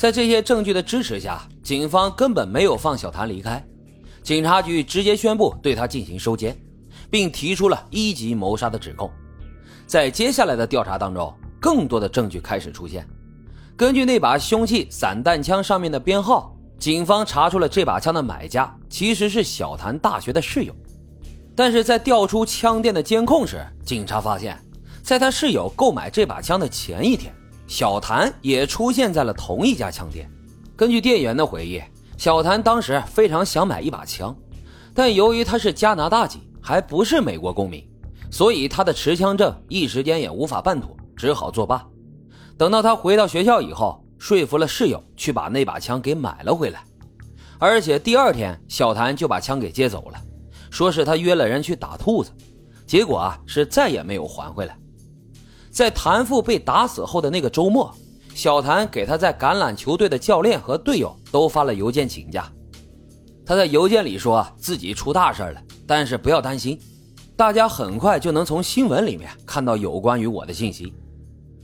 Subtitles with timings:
[0.00, 3.62] 在这些证据的支持下，警方根本没有放小谭离开，
[4.22, 6.58] 警察局直接宣布对他进行收监，
[7.10, 9.10] 并提出了一级谋杀的指控。
[9.86, 13.06] 在接下来的调查当中，更多的证据开始出现。
[13.76, 20.74] 根据那把凶器散弹枪上面的编号，警方查出了这把枪的买家其实是小谭大学的室友。
[21.54, 24.58] 但是在调出枪店的监控时，警察发现，
[25.02, 27.30] 在他室友购买这把枪的前一天。
[27.70, 30.28] 小谭也出现在了同一家枪店。
[30.74, 31.80] 根据店员的回忆，
[32.18, 34.36] 小谭当时非常想买一把枪，
[34.92, 37.88] 但由于他是加拿大籍，还不是美国公民，
[38.28, 41.86] 所以他的持枪证一时间也无法办妥，只好作罢。
[42.58, 46.82] 等到他回到学校以后，说服了室友去把那把枪给买了回来，
[47.60, 50.20] 而且第二天小谭就把枪给接走了，
[50.72, 52.32] 说是他约了人去打兔子，
[52.84, 54.76] 结果啊是再也没有还回来。
[55.70, 57.94] 在谭父被打死后的那个周末，
[58.34, 62.50] 小谭给他在橄榄球队的教练和队友都发了邮件请假。
[63.46, 66.78] 他在邮件里说自己出大事了，但是不要担心，
[67.36, 70.92] 大家很快就能从新闻里面看到有关于我的信息。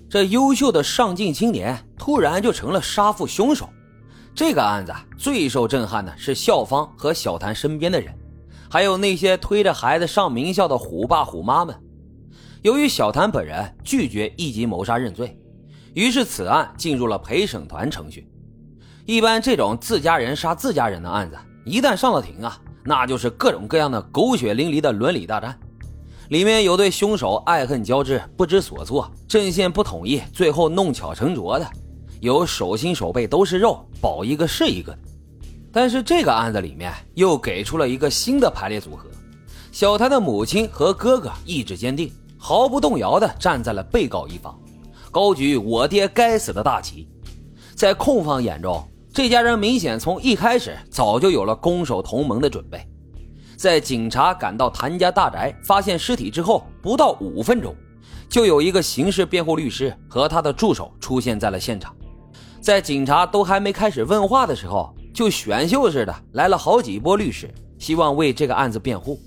[0.09, 3.69] 这优秀的上进青年突然就成了杀父凶手，
[4.35, 8.13] 这个案子最受震撼的是校方和小谭身边的人，
[8.71, 11.75] 还有那些推着孩子上名校的虎爸虎妈们。
[12.67, 15.39] 由于小谭本人拒绝一级谋杀认罪，
[15.95, 18.29] 于是此案进入了陪审团程序。
[19.05, 25.57] 一般这种自家人杀自家人的案子，一旦上了庭啊，那就是各种各样的狗血淋漓的伦理大战。
[26.31, 31.67] 里面有对凶手爱恨交织、不知所措、阵线不统一、最后弄巧成拙的；
[32.21, 34.99] 有手心手背都是肉，保一个是一个的。
[35.71, 39.09] 但是这个案子里面又给出了一个新的排列组合：
[39.71, 42.11] 小谭的母亲和哥哥意志坚定。
[42.49, 44.57] 毫不动摇地站在了被告一方，
[45.11, 47.09] 高举“我爹该死”的大旗。
[47.75, 52.81] 在控方眼中，这家人明显从一开始早就有了攻守同盟的准备。
[53.57, 57.75] 在警察赶到谭家大宅发现尸体之后，不到五分钟，
[58.29, 61.93] 就有一个刑事辩护律师和他的助手出现在了现场。
[62.61, 69.19] 在警察都还没开始问话的时候，就选秀似的来了好几波律师，希望为这个案子辩护。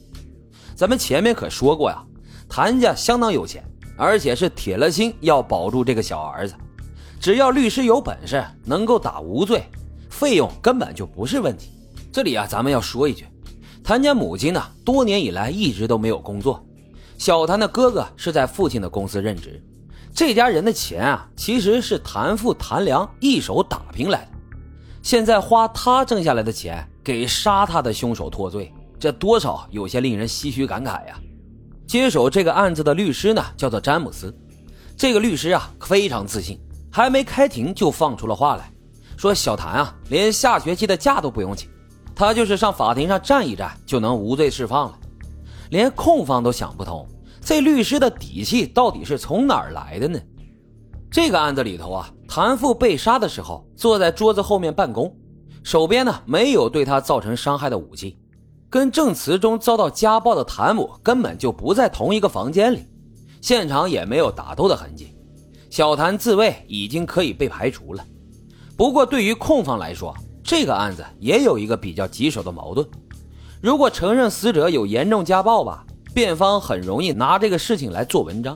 [0.74, 2.02] 咱们前面可说过呀。
[2.50, 3.64] 谭家相当有钱，
[3.96, 6.56] 而且是铁了心要保住这个小儿子。
[7.22, 9.64] 只要律师有本事，能够打无罪，
[10.10, 11.70] 费用根本就不是问题。
[12.12, 13.26] 这里啊，咱们要说一句，
[13.84, 16.66] 谭家母亲呢，多年以来一直都没有工作。
[17.18, 19.62] 小谭的哥哥是在父亲的公司任职。
[20.12, 24.32] 这家人的钱啊，其实是谭父谭良一手打拼来的。
[25.04, 31.20] 现在花他挣下来的钱给杀他的凶手脱罪，这多少有些令人唏嘘感慨呀。
[31.90, 34.32] 接手这个案子的律师呢，叫做詹姆斯。
[34.96, 36.60] 这个律师啊，非常自信，
[36.92, 38.72] 还没开庭就放出了话来，
[39.18, 41.68] 说小谭啊，连下学期的假都不用请，
[42.14, 45.00] 他就是上法庭上站一站就能无罪释放了。
[45.72, 47.08] 连控方都想不通，
[47.42, 50.20] 这律师的底气到底是从哪儿来的呢？
[51.10, 55.12] 这个案子里头啊，谭父被杀的时候坐在桌子后面办公，
[55.64, 58.16] 手边呢没有对他造成伤害的武器。
[58.70, 62.86] 跟证词中遭到家暴的谭母根本就不在同一个房间里，
[63.42, 65.16] 现场也没有打斗的痕迹，
[65.72, 68.06] 小谭自卫已经可以被排除了。
[68.78, 72.88] 不过，对于控方来说，这个案子也有一个比较棘手的矛盾：
[73.60, 78.56] 如果承认死者有严重家暴吧，辩方很容易拿这个事情来做文章；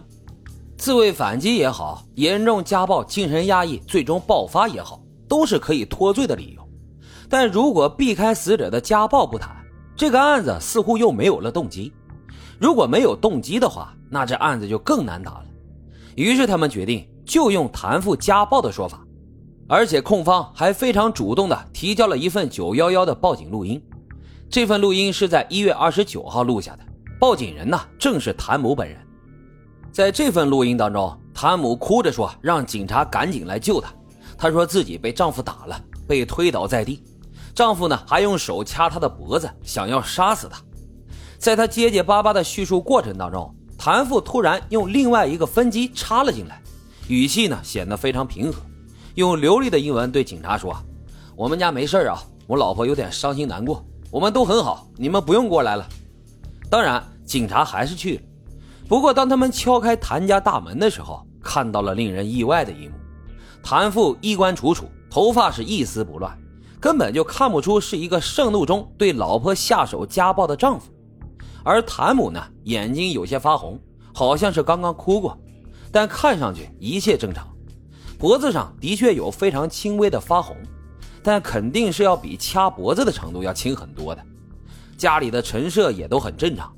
[0.77, 6.61] 自卫反击也好，严重家暴、精神压抑最终爆发也好，都是可以脱罪的理由。
[7.27, 9.62] 但如果避开死者的家暴不谈，
[9.95, 11.93] 这个案子似乎又没有了动机，
[12.59, 15.45] 如果没有动机的话，那这案子就更难打了。
[16.15, 19.05] 于是他们决定就用谭父家暴的说法，
[19.67, 23.81] 而且控方还非常主动的提交了一份九幺幺的报警录音。
[24.49, 26.83] 这份录音是在一月二十九号录下的，
[27.19, 28.97] 报警人呢正是谭母本人。
[29.91, 33.93] 在这份录音当中，谭母哭着说让警察赶紧来救她，
[34.37, 37.01] 她说自己被丈夫打了，被推倒在地。
[37.55, 40.59] 丈夫呢，还用手掐她的脖子，想要杀死她。
[41.37, 46.61] 在她结结巴巴的叙述过程当中，谭父突然用另外一个分机插了进来，
[47.07, 48.61] 语气呢显得非常平和，
[49.15, 50.75] 用流利的英文对警察说
[51.35, 52.17] ：“我们家没事啊，
[52.47, 55.87] 我老婆有点伤心难过，我们都很好，你们不用过来了。”
[56.71, 58.21] 当然，警察还是去了。
[58.87, 62.95] 不过，当他们敲开谭家大门的时候，看到了令人意外的一幕：
[63.61, 66.35] 谭父衣冠楚楚，头发是一丝不乱。
[66.83, 70.91] 根本就看不出是一个盛怒中对老婆下手家暴的丈夫，
[71.63, 73.79] 而谭母呢，眼睛有些发红，
[74.13, 75.39] 好像是刚刚哭过，
[75.93, 77.47] 但看上去一切正常。
[78.19, 80.57] 脖子上的确有非常轻微的发红，
[81.23, 84.21] 但肯定是要比掐脖子的程度要轻很多的。
[84.97, 86.69] 家里的陈设也都很正常。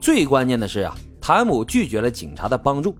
[0.00, 2.92] 最关键的是啊，谭母拒绝了警察的帮助，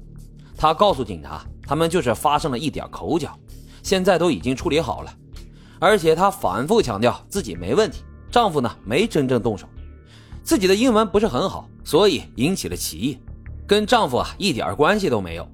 [0.57, 3.37] 他告诉警察，他们就是发生了一点口角，
[3.83, 5.13] 现在都已经处理好了。
[5.81, 9.67] 而且她反复强调自己没问题，丈夫呢没真正动手。
[10.43, 13.19] 自己的英文不是很好，所以引起了歧义，
[13.67, 15.47] 跟丈夫啊一点关系都没有。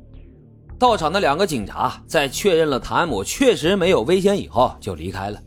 [0.79, 5.41] 到场的两个警察在确认了谭母确实没有危险以后就离开了。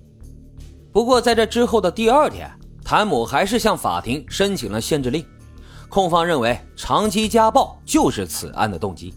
[0.91, 2.49] 不过在这之后的第二天，
[2.83, 5.23] 谭母还是向法庭申请了限制令。
[5.89, 9.13] 控方认为长期家暴就是此案的动机。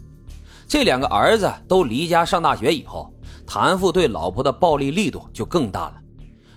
[0.69, 3.13] 这两个儿子都离家上大学以后，
[3.53, 5.95] 谭父对老婆的暴力力度就更大了。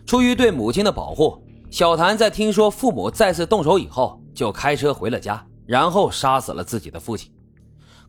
[0.06, 1.44] 出于对母亲的保护。
[1.72, 7.32] 小谭在听说父母再次动手以后，就开车回了家，然后杀死了自己的父亲。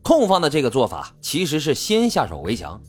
[0.03, 2.79] 控方的这个做法其实是先下手为强，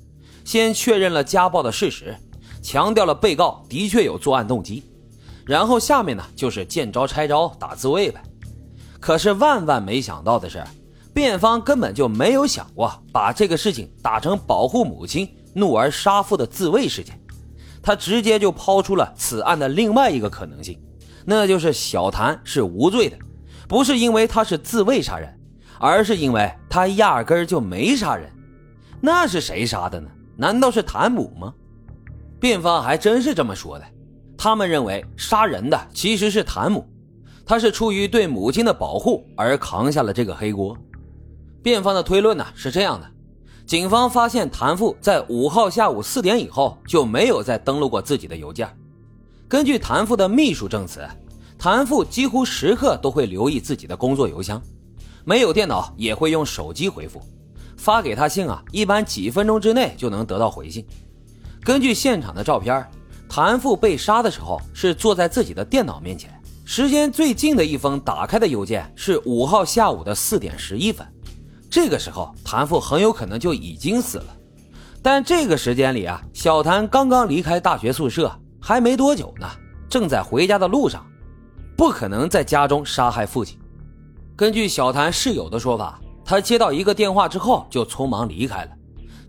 [0.44, 2.14] 先确认了家暴的事实，
[2.62, 4.84] 强调了被告的确有作案动机，
[5.46, 8.22] 然后下面呢就是见招拆招打自卫呗。
[9.00, 10.62] 可是万万没想到的是，
[11.14, 15.26] 辩方根本就没有想过把这个事情打成保护母亲
[15.56, 17.19] 怒而杀父的自卫事件。
[17.82, 20.76] 他直接就抛出了此案的另外一个可能性，
[21.25, 23.17] 那就是小谭是无罪的，
[23.69, 25.32] 不是因为他是自卫杀人，
[25.79, 28.29] 而是因为他压根就没杀人。
[29.00, 30.11] 那是谁杀的呢？
[30.37, 31.55] 难道是谭母吗？
[32.41, 33.85] 辩方还真是这么说的，
[34.37, 36.85] 他们认为杀人的其实是谭母，
[37.44, 40.76] 他是出于对母亲的保护而扛下了这个黑锅。
[41.62, 43.09] 辩方的推论呢是这样的。
[43.66, 48.68] 警方发现谭父在五号下午四点以后就没有再登录过自己的邮件。
[49.48, 51.04] 根据谭父的秘书证词，
[51.58, 54.62] 谭父几乎时刻都会留意自己的工作邮箱，
[55.24, 57.20] 没有电脑也会用手机回复，
[57.76, 60.86] 发给他信啊，一般几分钟之内就能得到回信。
[61.64, 62.86] 根据现场的照片，
[63.28, 66.30] 谭父被杀的时候是坐在自己的电脑面前，
[66.64, 71.04] 时间最近的一封打开的邮件是五号下午的四点十一分。
[71.76, 74.34] 这个时候，谭父很有可能就已经死了。
[75.02, 79.46] 但这个时间里啊，小谭刚刚离开大学宿舍，还没多久呢，
[79.87, 81.06] 正在回家的路上，
[81.76, 83.58] 不可能在家中杀害父亲。
[84.34, 88.70] 根据小谭室友的说法，他接到一个电话之后就匆忙离开了。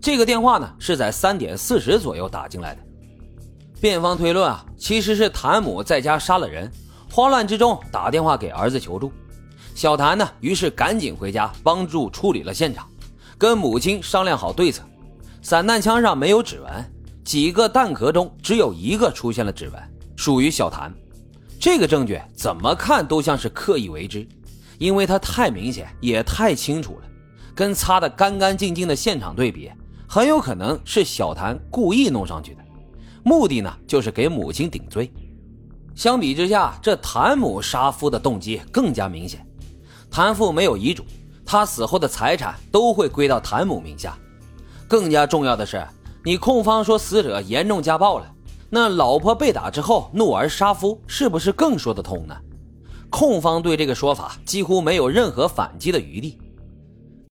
[0.00, 2.80] 这个电话呢是在三点四十左右打进来的。
[3.78, 6.72] 辩方推论啊，其实是谭母在家杀了人，
[7.12, 9.12] 慌乱之中打电话给儿子求助。
[9.78, 12.84] 小谭呢，于是赶紧回家帮助处理了现场，
[13.38, 14.82] 跟母亲商量好对策。
[15.40, 16.92] 散弹枪上没有指纹，
[17.24, 19.80] 几个弹壳中只有一个出现了指纹，
[20.16, 20.92] 属于小谭。
[21.60, 24.26] 这个证据怎么看都像是刻意为之，
[24.78, 27.02] 因为它太明显也太清楚了，
[27.54, 29.70] 跟擦得干干净净的现场对比，
[30.08, 32.64] 很有可能是小谭故意弄上去的，
[33.22, 35.08] 目的呢就是给母亲顶罪。
[35.94, 39.46] 相比之下，这谭母杀夫的动机更加明显。
[40.10, 41.04] 谭父没有遗嘱，
[41.44, 44.16] 他死后的财产都会归到谭母名下。
[44.88, 45.86] 更加重要的是，
[46.24, 48.26] 你控方说死者严重家暴了，
[48.70, 52.36] 那老婆被打之后怒而杀夫，是不是更说得通呢？
[53.10, 56.38] 控方对这个说法几乎没有任何反击的余地。